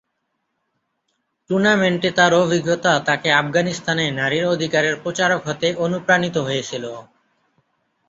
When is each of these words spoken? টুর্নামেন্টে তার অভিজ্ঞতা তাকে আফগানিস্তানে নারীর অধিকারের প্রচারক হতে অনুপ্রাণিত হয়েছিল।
টুর্নামেন্টে 1.49 2.09
তার 2.17 2.31
অভিজ্ঞতা 2.39 2.93
তাকে 3.07 3.29
আফগানিস্তানে 3.33 4.05
নারীর 4.19 4.45
অধিকারের 4.47 4.95
প্রচারক 5.03 5.41
হতে 5.47 5.67
অনুপ্রাণিত 5.85 6.35
হয়েছিল। 6.47 6.85